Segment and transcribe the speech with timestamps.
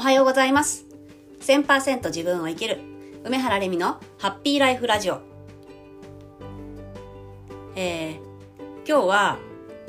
[0.00, 0.86] おはようございます。
[1.42, 2.78] 1000%自分を生きる
[3.22, 5.20] 梅原レミのハッピーライフラジオ。
[7.76, 8.18] えー、
[8.88, 9.38] 今日は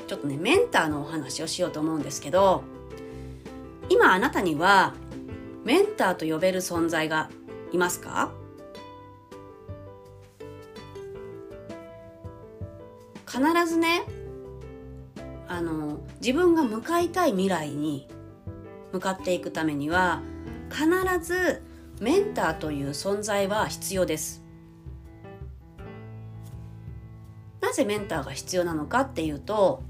[0.07, 2.63] ちょっとね、メンターのお話をしようと思うんですけど、
[3.87, 4.95] 今あなたには
[5.63, 7.29] メンターと呼べる存在が
[7.71, 8.33] いますか？
[13.25, 14.03] 必ずね
[15.47, 18.09] あの自分が向かいたい未来に
[18.91, 20.21] 向かっていくためには
[20.69, 20.85] 必
[21.25, 21.61] ず
[21.99, 24.41] メンターという存在は必要です。
[27.61, 29.83] なぜメンターが必要なのかっていうと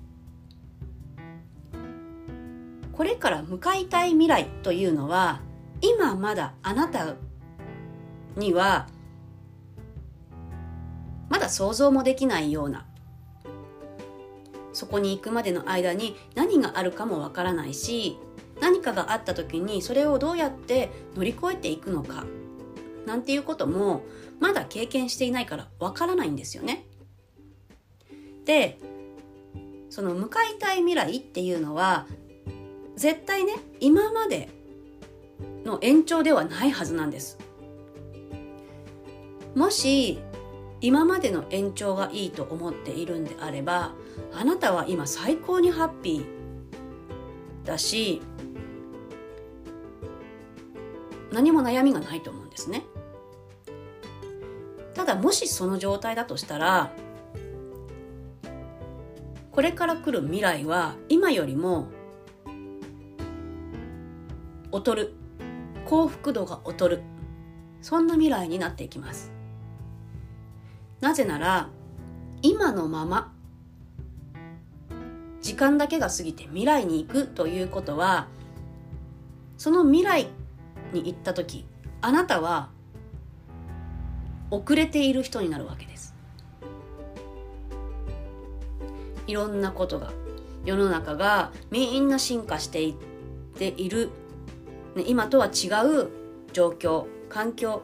[2.91, 5.41] これから向かいたい未来というのは
[5.81, 7.15] 今まだあなた
[8.35, 8.87] には
[11.29, 12.85] まだ想像もできないような
[14.73, 18.19] そこに行くまでの間に何があるかもわからないし
[18.61, 22.25] 何かがあった時にそれをどうやって乗り越えていくのか
[23.05, 24.03] なんていうことも
[24.39, 26.85] まだ経験していないからわからないんですよね。
[28.45, 28.79] で
[29.89, 32.07] その向かいたい未来っていうのは
[32.95, 34.49] 絶対ね今まで
[35.65, 37.37] の延長ではないはずなんです。
[39.55, 40.19] もし
[40.79, 43.91] 今までの延長がいいと思っているんであれば
[44.33, 48.21] あなたは今最高にハッピーだし
[51.31, 52.83] 何も悩みがないと思うんですね。
[54.93, 56.91] ただもしその状態だとしたら
[59.51, 61.87] これから来る未来は今よりも
[64.71, 65.13] 劣る
[65.85, 67.01] 幸福度が劣る
[67.81, 69.31] そんな未来になっていきます。
[70.99, 71.69] なぜなら
[72.41, 73.33] 今のまま
[75.41, 78.27] 時間だけが過ぎて未来に行くということは
[79.57, 80.27] その未来
[80.93, 81.65] に行った時
[82.01, 82.69] あなたは
[84.49, 86.13] 遅れている人になるわけです。
[89.27, 90.11] いろんなことが
[90.65, 92.93] 世の中がみんな進化していっ
[93.57, 94.09] ている、
[94.95, 96.09] ね、今とは違う
[96.53, 97.83] 状況環境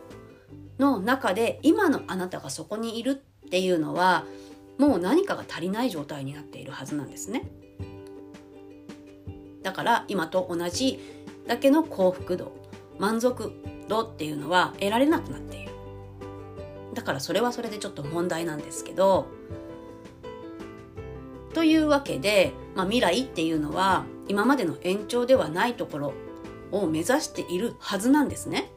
[0.78, 4.26] の中で今のあなたがそこにいるっていうのは
[4.78, 7.50] もう何かが足りない状態になっているはずなんですね。
[9.64, 11.00] だから今と同じ
[11.48, 12.67] だけの幸福度。
[13.00, 13.52] 満足
[13.88, 15.72] 度っていうのは得られなくなっている。
[16.94, 19.28] だからそれはそれでちょっと問題なんですけど
[21.54, 26.14] というわけで、まあ、未来っていうのは今までの延長ではないところ
[26.72, 28.72] を目指しているはずなんですね。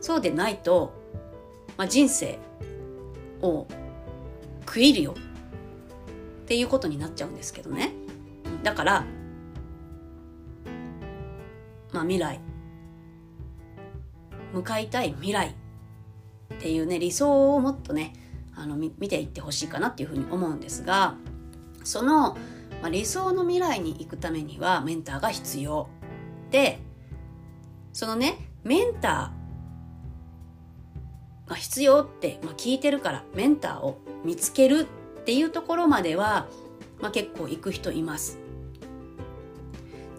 [0.00, 0.92] そうでないと、
[1.76, 2.38] まあ、人生
[3.42, 3.66] を
[4.66, 5.14] 食いるよ
[6.42, 7.92] っていうことになっちゃうんですけどね。
[8.62, 9.04] だから、
[11.92, 12.40] まあ未来、
[14.52, 15.54] 向かいたい未来
[16.54, 18.12] っていうね、理想をもっとね、
[18.54, 21.14] あの見ていってほしいかなっていうふうに思うんですが、
[21.84, 22.34] その、
[22.82, 25.88] まあ、理想の未来に行くためにはメンターが必要。
[26.50, 26.78] で、
[27.92, 34.86] そのね、メンターが必要って、まあ、聞いてるからメンターを見つける
[35.20, 36.46] っていうところまでは、
[37.00, 38.38] まあ、結構行く人います。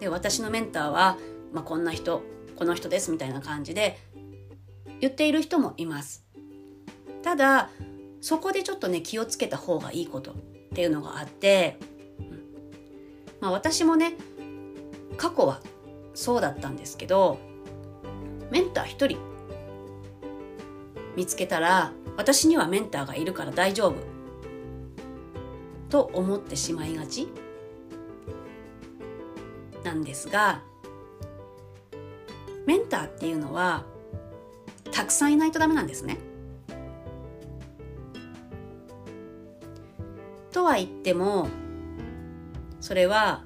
[0.00, 1.16] で私のメンターは、
[1.52, 2.22] まあ、こんな人
[2.56, 3.98] この人ですみたいな感じで
[5.02, 6.24] 言っている人もいます。
[7.22, 7.70] ただ
[8.20, 10.34] そこでちょっとね気をつけた方がいいことっ
[10.74, 11.76] ていうのがあって、
[13.40, 14.14] まあ、私もね
[15.16, 15.60] 過去は
[16.14, 17.38] そうだったんですけど
[18.50, 19.18] メンター一人
[21.16, 23.96] 見つけたら私にはメンターがいるから大丈夫
[25.88, 27.28] と思ってしまいがち
[29.82, 30.62] なんですが
[32.66, 33.84] メンターっていうのは
[34.92, 36.18] たくさんいないとダメなんですね。
[40.52, 41.48] とは言っても
[42.80, 43.42] それは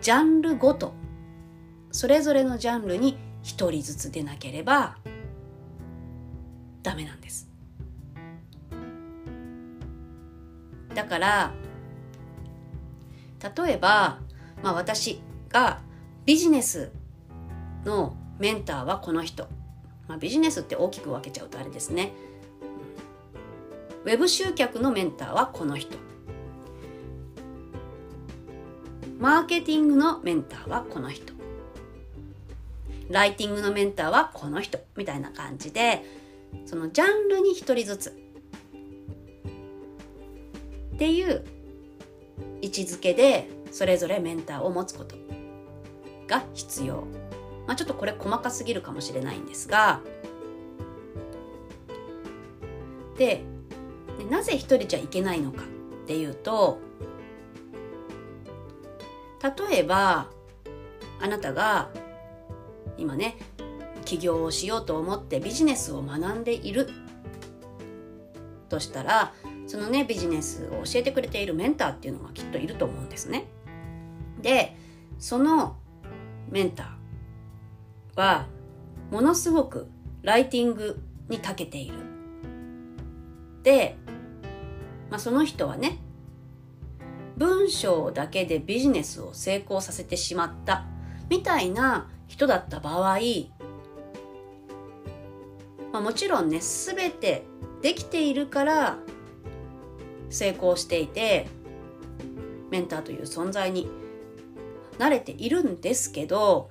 [0.00, 0.94] ジャンルごと
[1.92, 4.96] それぞれのジャンルに一人ずつ出なければ
[6.82, 7.48] ダメなんです
[10.94, 11.52] だから
[13.56, 14.18] 例えば、
[14.62, 15.80] まあ、私が
[16.24, 16.90] ビジネス
[17.84, 19.48] のメンターはこの人、
[20.08, 22.12] まあ、ビジネスって大きく分けちゃうとあれですね。
[24.04, 25.96] ウェブ集客のメンターはこの人。
[29.18, 31.34] マーケティングのメンターはこの人。
[33.10, 34.78] ライティングのメンターはこの人。
[34.96, 36.02] みたいな感じで
[36.64, 38.10] そのジャンルに一人ずつ。
[40.94, 41.44] っていう
[42.62, 45.16] 位置づけでそれぞれメンターを持つこと
[46.26, 47.06] が必要。
[47.68, 50.00] まあ、ちょっとこれ細かすぎるかもしれないんですが
[53.18, 53.44] で
[54.30, 56.80] なぜ一人じゃいけないのかっていうと
[59.68, 60.28] 例えば
[61.20, 61.90] あなたが
[62.96, 63.36] 今ね
[64.06, 66.88] 起業をしようと思ってビジネスを学んでいる
[68.70, 69.34] としたら
[69.66, 73.46] そのねビジネスを教えてくれているメンターっていうのがきっといると思うんですね。
[74.40, 74.74] で
[75.18, 75.76] その
[76.50, 76.97] メンター
[78.18, 78.48] は
[79.12, 79.88] ものすごく
[80.22, 81.94] ライティングに長けている。
[83.62, 83.96] で、
[85.08, 85.98] まあ、その人はね
[87.36, 90.84] 文章だけでビジネスを成功させてしまった
[91.30, 93.18] みたいな人だった場合、
[95.92, 97.44] まあ、もちろんね全て
[97.82, 98.98] できているから
[100.30, 101.46] 成功していて
[102.70, 103.88] メンターという存在に
[104.98, 106.70] 慣れているんですけど、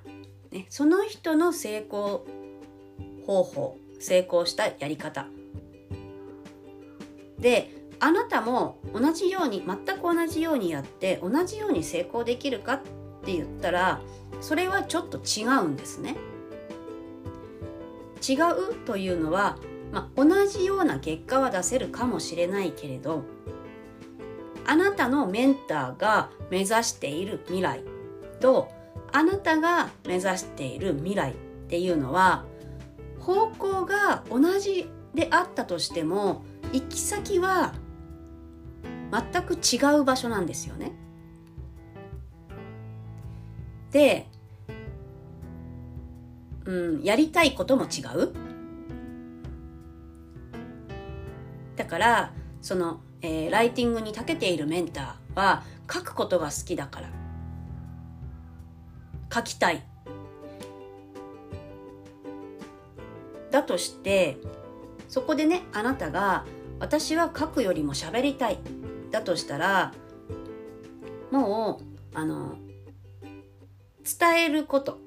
[0.52, 2.26] ね、その人の成功
[3.26, 5.28] 方法成功したやり方
[7.40, 12.82] であなたも同じように全く同じようにやって同じように成功できるかっ
[13.26, 14.02] て言ったら
[14.40, 16.16] それはちょっと違うんですね。
[18.28, 19.58] 違うというのは、
[19.92, 23.24] まあ、同じような結果は出せるかもしれないけれど
[24.66, 27.84] あなたのメンターが目指している未来
[28.40, 28.70] と
[29.12, 31.36] あなたが目指している未来っ
[31.69, 32.45] ていうのは
[33.19, 37.74] 方向が同じであったとしても行き先は
[39.12, 40.94] 全く違う場所なんですよね。
[43.92, 44.27] で、
[46.65, 48.33] うん、やりたいことも違う。
[51.75, 57.17] だからその、えー、ライティングに長けているメンターは書くことが好きだから
[59.34, 59.84] 書きたい。
[63.52, 64.38] だとして
[65.08, 66.46] そこでねあなたが
[66.80, 68.60] 私は書くよりも喋りたい。
[69.12, 69.94] だとしたら
[71.32, 72.58] もうあの
[74.04, 75.00] 伝えること。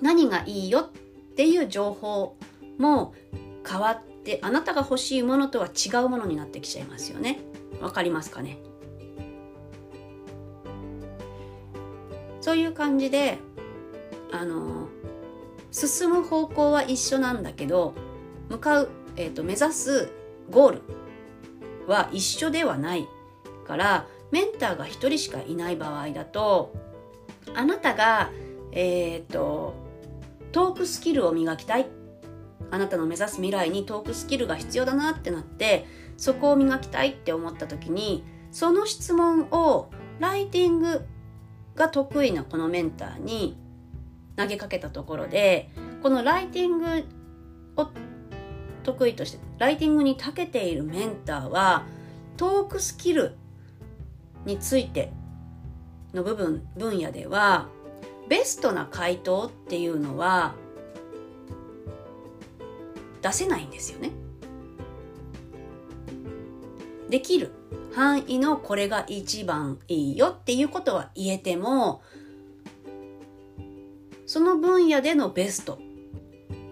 [0.00, 0.80] 何がいいよ？
[0.80, 2.36] っていう情報
[2.78, 3.14] も
[3.68, 7.40] 変わってあなたが欲しいものとは違うものになってきちゃいますよね。
[7.80, 8.58] わかりますかね？
[12.42, 13.38] そういう感じで
[14.32, 14.88] あの
[15.70, 17.94] 進む方向は一緒なんだけど
[18.50, 20.10] 向かう、えーと、目指す
[20.50, 20.82] ゴール
[21.86, 23.08] は一緒ではない
[23.66, 26.74] からメンターが1人しかいない場合だと
[27.54, 28.30] あなたが
[28.72, 29.74] えっ、ー、と
[30.50, 31.86] トークスキルを磨きたい。
[32.70, 35.84] あなたの目指す未来にトークスキルが必要だなってなって
[36.16, 39.90] そこを磨きたいって思った時にその質問を
[40.20, 41.04] ライティング
[41.74, 43.56] が得意なこのメンターに
[44.36, 45.70] 投げかけたところで
[46.02, 47.04] このライティング
[47.76, 47.88] を
[48.82, 51.84] 得意としてライティングに長けているメンターは
[52.36, 53.36] トークスキル
[54.44, 55.12] について
[56.12, 57.68] の部分分野では
[58.28, 60.54] ベストな回答っていうのは
[63.20, 64.10] 出せないんですよね。
[67.08, 67.52] できる
[67.94, 72.02] 範囲のこれが一番いいよっていうことは言えても
[74.26, 75.78] その分野でのベスト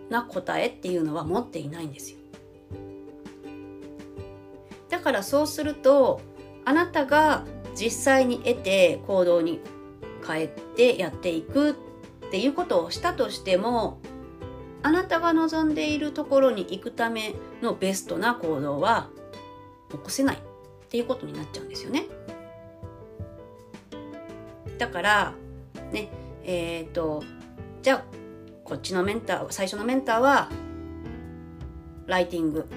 [0.09, 2.19] な答えっていうのは持っていないんですよ。
[4.89, 6.21] だからそうすると
[6.65, 9.61] あなたが実際に得て行動に
[10.27, 11.75] 変えてやっていくっ
[12.31, 14.00] ていうことをしたとしても
[14.83, 19.09] あなたが望んでいるところに行くためのベストな行動は
[19.91, 20.50] 起こせない
[20.91, 22.07] っていうことになっちゃうんですよね。
[24.77, 25.35] だから
[25.93, 26.09] ね
[26.43, 27.23] えっ、と
[27.81, 28.05] じゃあ
[28.65, 30.49] こっちのメンター最初のメンターは
[32.07, 32.69] ライティング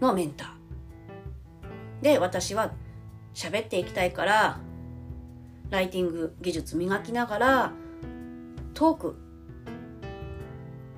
[0.00, 2.72] のメンターで私は
[3.34, 4.58] 喋っていきたいから
[5.68, 7.72] ライティング技術磨きながら
[8.72, 9.16] トーク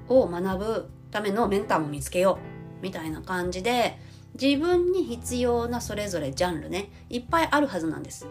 [0.07, 2.39] を学ぶためのメンターも見つけよ
[2.81, 3.99] うみたいな感じで
[4.41, 8.27] 自分に必要なそれぞれジャンルねいっぱいあるはずなんです。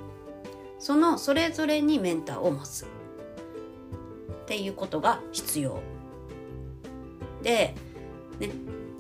[0.79, 2.85] そのそれぞれにメンターを持つ。
[2.85, 5.81] っていうことが必要。
[7.43, 7.75] で、
[8.39, 8.49] ね、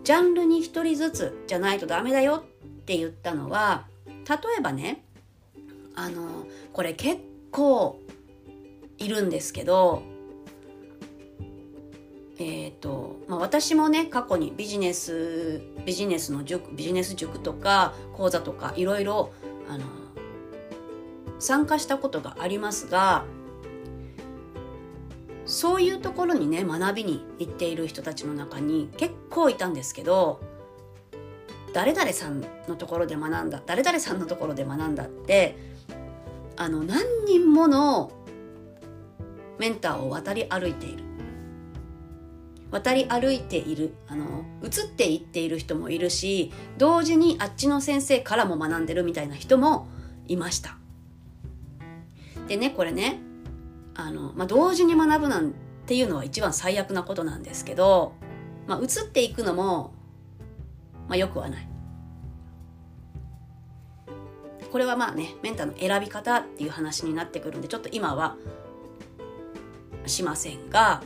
[0.03, 2.43] ジャンルに1人ずつじゃないとダメだよ。
[2.45, 5.05] って言ったのは例えばね
[5.95, 7.21] あのこれ結
[7.51, 7.99] 構
[8.97, 10.03] いるんですけど
[12.39, 19.31] えーとまあ、私もね過去にビジネスビジネスの塾ビジネス塾とか講座とかいろいろ
[21.39, 23.25] 参加したことがありますが
[25.45, 30.41] そういうところにね学びに行っている人たちの中に結構いたんですけど
[31.73, 35.57] 誰々さんのところで学んだ誰々さんのところで学んだって
[36.55, 38.11] あの何人もの
[39.57, 41.06] メンターを渡り歩いている。
[42.71, 49.87] 渡り歩いているあの移っていっている人もいるし同時にあっちの先生からも学んでるみたいな人も
[50.27, 50.77] いました。
[52.47, 53.19] でねこれね
[53.95, 55.53] あの、まあ、同時に学ぶなん
[55.85, 58.13] ていうのは一番最悪なことなんですけど、
[58.67, 59.93] まあ、移っていくのも、
[61.07, 61.67] まあ、よくはない。
[64.71, 68.35] これはまあねメンターの選び方っていう話になってくるんでちょっと今は
[70.05, 71.01] しませんが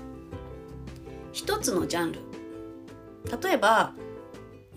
[1.33, 2.19] 一つのジャンル。
[3.41, 3.93] 例えば、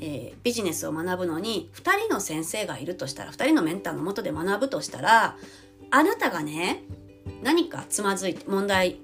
[0.01, 5.37] えー、ビジネスを学ぶのに2人の先生がいるとしたら2人のメンターのもとで学ぶとしたら
[5.91, 6.83] あなたがね
[7.43, 8.99] 何かつまずいて問題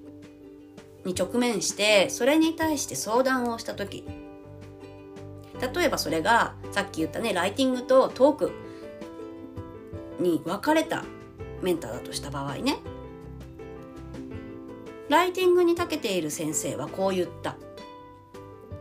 [1.05, 4.05] に直面してそれに対して相談をした時。
[5.75, 8.53] 例えばそれがさっき言ったねライティングとトーク
[10.19, 11.05] に分かれた
[11.63, 12.79] メンターだとした場合ね。
[15.11, 17.57] ライティングに長けている先生はこう言った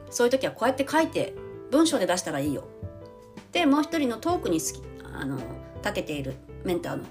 [0.10, 1.34] そういう時はこうやって書いて
[1.72, 2.64] 文章で出したらいいよ
[3.52, 4.82] でもう一人のトークに好き
[5.14, 5.38] あの
[5.84, 7.04] 長けているメンターの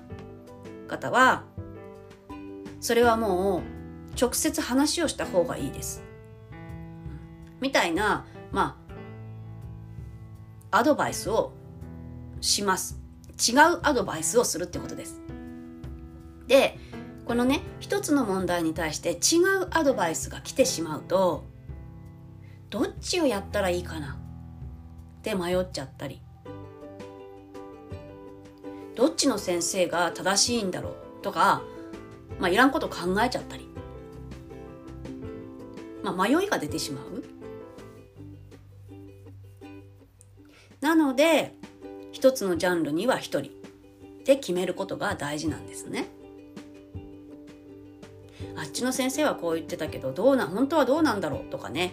[0.86, 1.44] 方は
[2.80, 3.78] それはもう
[4.20, 6.02] 直接話をした方がいいです。
[7.60, 8.78] みたいな、ま
[10.70, 11.52] あ、アドバイスを
[12.40, 12.98] します。
[13.38, 15.20] 違うアドバイスをするってことです。
[16.46, 16.78] で、
[17.28, 21.44] このね、一つの問題に対して違うアドバイスが来てしまうと、
[22.70, 24.18] どっちをやったらいいかな？
[25.18, 26.22] って迷っちゃったり、
[28.94, 31.22] どっちの先生が正しいんだろう？
[31.22, 31.60] とか、
[32.40, 33.68] まあ、いらんこと考えちゃったり、
[36.02, 37.24] まあ、迷いが出てしまう。
[40.80, 41.54] なので
[42.10, 43.50] 一つのジャンルには一人
[44.24, 46.06] で決めることが大事なんですね。
[48.56, 51.92] あっちの先生はこう言ってたけどどうな本当はどうなんだろうとかね。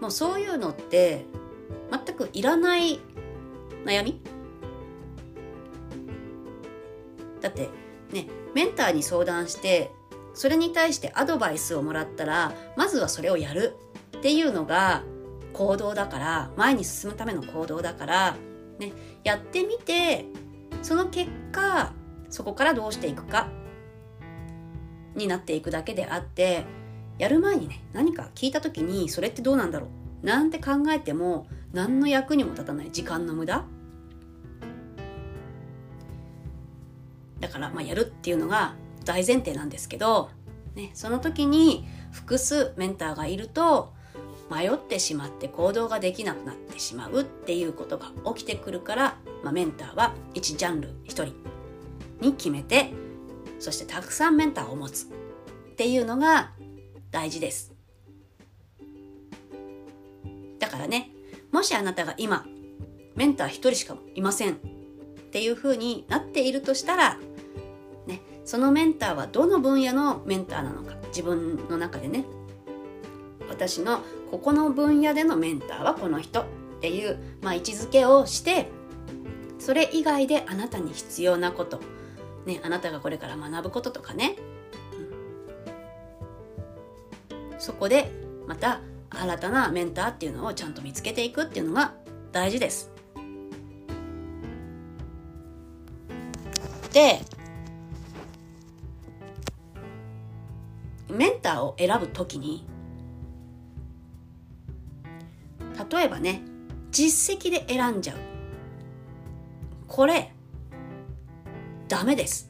[0.00, 1.26] もうそういうのって
[1.90, 3.00] 全くいらない
[3.84, 4.20] 悩み。
[7.40, 7.68] だって
[8.12, 9.90] ねメンターに相談して
[10.34, 13.76] それに対してアドバイスをもらったらまずはそれをやる
[14.16, 15.02] っていうのが
[15.52, 18.36] 行動だから前に進むための行動だから、
[18.78, 18.92] ね、
[19.24, 20.26] やってみて
[20.82, 21.92] その結果
[22.30, 23.48] そこからどうしていくか
[25.14, 26.64] になっていくだけであって
[27.18, 29.88] やる前にね何か聞いた時にそれってどうなんだろ
[30.22, 30.26] う？
[30.26, 32.90] なんて考えても何の役にも立たない。
[32.92, 33.64] 時間の無駄？
[37.40, 40.30] だから、まあ、やるっていうのが大前提なんですけど、
[40.74, 43.92] ね、その時に複数メンターがいると
[44.50, 51.34] 迷ってしまって行動ができなくなってしまうっていうことが起きてくるから、まあ、メンターは1ジャンル1人。
[52.20, 52.92] に決めて
[53.58, 55.06] そしてたくさんメンターを持つっ
[55.76, 56.52] ていうのが
[57.10, 57.74] 大事です。
[60.58, 61.10] だからね
[61.50, 62.46] もしあなたが今
[63.16, 64.56] メンター1人しかいませんっ
[65.32, 67.18] ていうふうになっているとしたら
[68.06, 72.24] ねそのメンターはどの分野のメンターなのか自分の中でね
[73.48, 74.00] 私の
[74.30, 76.44] ここの分野でのメンターはこの人っ
[76.80, 78.68] ていう、まあ、位置づけをして
[79.58, 81.80] それ以外であなたに必要なこと、
[82.46, 84.36] ね、あなたがこれから学ぶこととかね、
[87.52, 88.10] うん、そこで
[88.46, 88.80] また
[89.10, 91.94] 新たなメンターっていうのをちゃんと見つけていくっていうのが
[92.32, 92.90] 大事です。
[96.92, 97.20] で
[101.08, 102.66] メンターを選ぶ時に
[105.90, 106.42] 例えばね
[106.90, 108.16] 実績で選んじゃう。
[109.86, 110.32] これ
[111.90, 112.48] ダメです。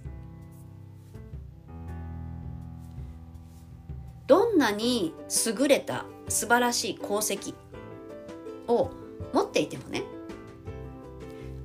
[4.27, 5.15] どんなに
[5.47, 7.55] 優れた素晴らしい功績
[8.69, 8.91] を
[9.33, 10.05] 持っていてもね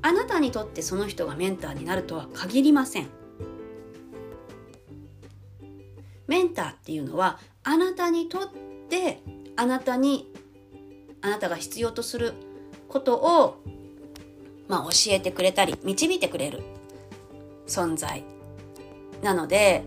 [0.01, 3.08] あなたにとってその人がメンターになるとは限りません。
[6.27, 8.50] メンターっていうのはあなたにとっ
[8.89, 9.22] て
[9.58, 10.32] あなたに
[11.22, 12.34] あなたが必要とする
[12.88, 13.62] ことを、
[14.70, 16.75] まあ、教えてくれたり導いてくれる。
[17.67, 18.24] 存在。
[19.22, 19.84] なので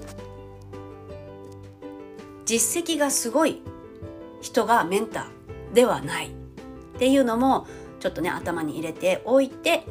[2.44, 3.62] 実績がすごい
[4.40, 6.28] 人がメンターではない。
[6.28, 7.66] っていうのも
[8.00, 9.84] ちょっとね頭に入れておいて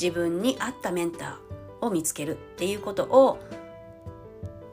[0.00, 2.32] 自分に合ったメンターを見つける。
[2.32, 3.38] っていうことを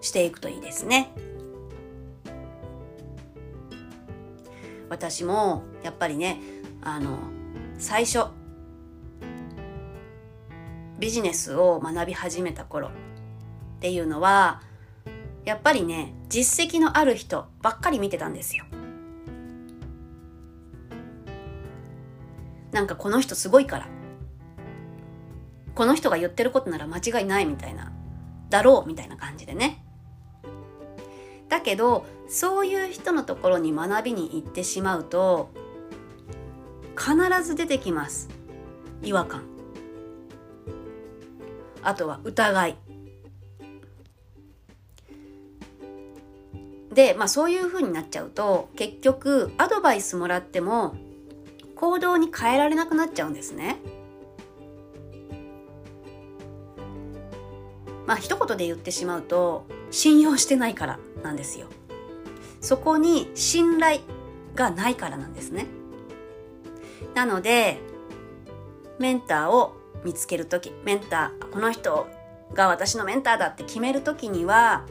[0.02, 1.12] していくといいですね。
[4.90, 6.40] 私もやっぱりね
[6.82, 7.18] あの
[7.80, 8.28] 最初
[11.06, 12.92] ビジネスを学び始めた頃っ
[13.80, 14.64] ていうのは
[15.44, 18.66] やっぱりね実績のある人ばっかり見てたんですよ。
[22.72, 23.88] なんかこの人すごいから。
[25.76, 27.92] この人が言ってることなら間違いないみたいな
[28.50, 29.86] だろうみたいな感じでね。
[31.50, 35.52] だけどそういう人のところに学びに行ってしまうと
[36.98, 38.28] 必ず出てきます。
[39.04, 39.55] 違和感。
[41.86, 42.78] あとは疑い
[46.94, 50.96] で、まあ、そういうふうになっちゃうと結局アドバイスもらっても
[51.76, 53.78] 行動に変えられなくなっちゃうんですね。
[58.08, 61.68] まあ一言で言ってしまうと信用してないからなんですよ。
[62.62, 64.00] そこに信頼
[64.56, 65.68] がないからなんですね。
[67.14, 67.80] なので
[69.00, 69.76] メンターを
[70.06, 72.08] 見つける時メンターこの人
[72.54, 74.86] が私のメンターだって決める時には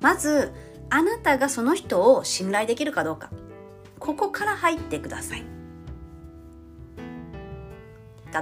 [0.00, 0.52] まず
[0.90, 3.30] あなたがその人を信頼できるかどうか。
[3.98, 5.44] ここから入ってください。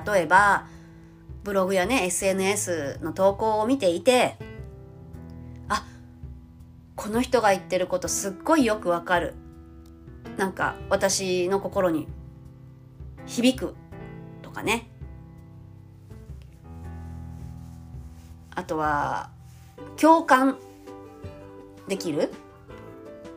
[0.06, 0.66] 例えば
[1.44, 4.38] ブログやね SNS の投稿を見ていて
[5.68, 5.84] あ
[6.96, 9.34] この人が言ってることすっごいよくわかる。
[10.36, 12.06] なんか私の心に
[13.26, 13.74] 響く
[14.40, 14.91] とかね。
[18.54, 19.30] あとは
[20.00, 20.58] 共感
[21.88, 22.30] できる？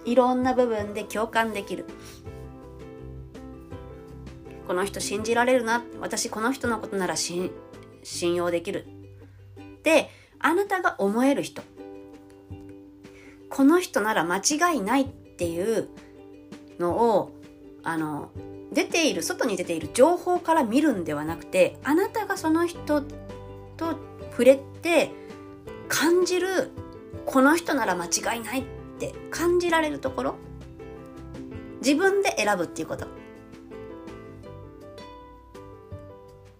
[0.05, 1.85] いろんな部分で共感できる。
[4.67, 5.83] この人信じられるな。
[5.99, 7.51] 私この人のことなら信
[8.35, 8.85] 用できる。
[9.83, 11.61] であなたが思える人。
[13.49, 15.87] この人なら間違いないっていう
[16.77, 17.31] のを
[17.83, 18.31] あの
[18.73, 23.01] 出ている外に出ている情報から見るんではなくてあなたがその人
[23.77, 23.95] と
[24.31, 25.09] 触れて
[25.89, 26.69] 感じる
[27.25, 28.63] この人なら間違いないっ
[28.99, 30.35] て感じられるところ。
[31.79, 33.07] 自分で選ぶっていうこと。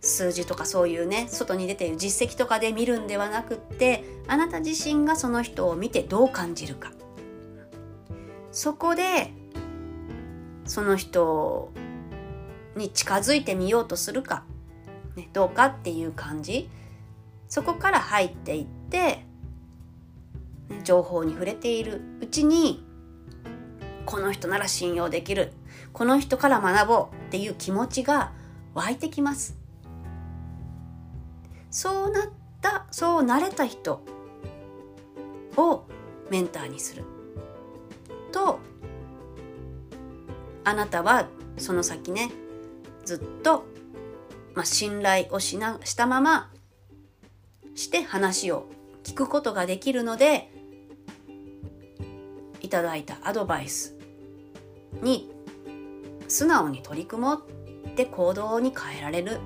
[0.02, 6.92] 数字とかそういうね外に出ている実績とかで見るんではなくってあなた自身がその人を見てどう感じるか。
[8.52, 9.32] そこで
[10.66, 11.72] その人
[12.76, 14.44] に近づいてみようとするか、
[15.16, 16.70] ね、どうかっていう感じ。
[17.56, 19.26] そこから入っていって、
[20.84, 22.02] 情報に触れている。
[22.20, 22.86] うちに
[24.06, 25.54] この人なら信用できる。
[25.94, 28.34] この人から学ぼうっていう気持ちが
[28.74, 29.58] 湧いてきます。
[31.72, 34.04] そうなったそうなれた人
[35.56, 35.86] を
[36.30, 37.06] メンターにする。
[38.34, 38.60] と
[40.65, 42.32] あなたはその先ね
[43.06, 43.63] ずっと、
[44.56, 46.52] まあ、信頼をしなしたまま
[47.76, 48.68] して話を
[49.04, 50.50] 聞くことができるので
[52.62, 53.96] いただいたアドバイス
[55.02, 55.30] に
[56.28, 57.44] 素直に取り組もう
[57.88, 59.40] って行動に変えられる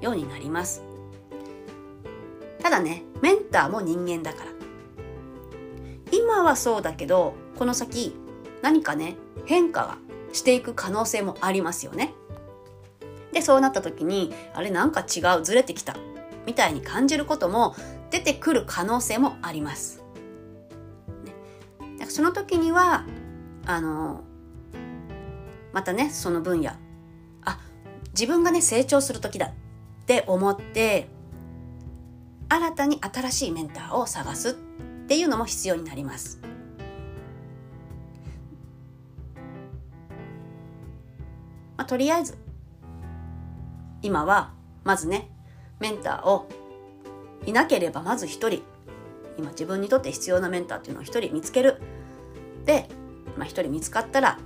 [0.00, 0.82] ようになります。
[2.62, 4.50] ただね、メンターも人間だから。
[6.12, 8.14] 今はそうだけど、この先
[8.62, 9.98] 何かね、変化が
[10.32, 12.12] していく可能性もありますよね。
[13.32, 15.96] で、そうなった時に、あれなんか違う、ずれてきた、
[16.46, 17.74] みたいに感じることも
[18.10, 20.02] 出てくる可能性もあります。
[21.24, 21.34] ね、
[21.80, 23.04] だからその時には、
[23.66, 24.22] あの、
[25.72, 26.70] またね、その分野、
[27.44, 27.60] あ、
[28.12, 29.50] 自分がね、成長する時だっ
[30.06, 31.08] て思って、
[32.48, 34.52] 新たに新しいメンターを探すっ
[35.08, 36.40] ていうのも必要になります。
[41.76, 42.38] まあ、とりあえず
[44.00, 44.54] 今は
[44.84, 45.30] まずね
[45.80, 46.48] メンターを
[47.44, 48.62] いなければまず一人。
[49.38, 51.80] 今自分にとって必要なメンターっていうのを一人見つける。
[52.64, 52.88] で
[53.36, 54.38] 一、まあ、人見つかったら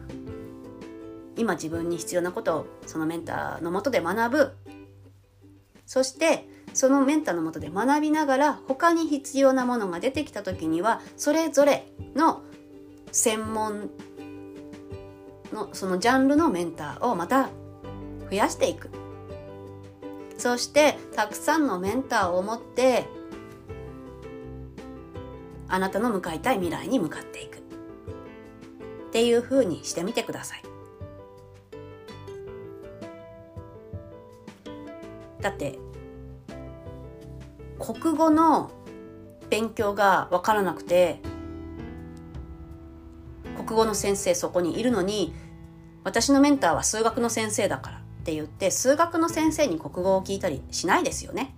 [1.37, 4.53] 今自分に必要なことをそのメンターのもとで学ぶ。
[5.87, 12.43] そしてそのメンターのもとで学びながら他に必要なものが出てきた時にはそれぞれの
[13.11, 13.91] 専門
[15.53, 17.49] のそのジャンルのメンターをまた
[18.31, 19.00] 増やしていく。
[20.41, 23.07] そしてたくさんのメンターを持って
[25.69, 27.59] あなたの向かいたい未来に向かっていく。
[27.59, 30.63] っていうふうにしてみてください。
[35.41, 35.79] だって
[37.79, 38.71] 国語の
[39.49, 41.21] 勉強が分からなくて
[43.57, 45.35] 国語の先生そこにいるのに
[46.05, 48.00] 私のメンターは数学の先生だから。
[48.21, 51.55] って言って数学の先生に国語を聞いたりしないですよね。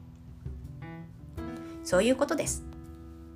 [1.84, 2.64] そういうことです。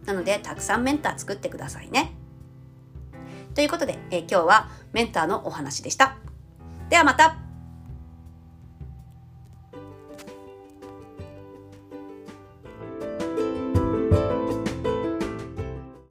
[0.04, 2.12] なのでたくさんメンター作ってくださいね。
[3.54, 6.16] ということで、え今日はメンターのお話でした。
[6.88, 7.45] ではまた。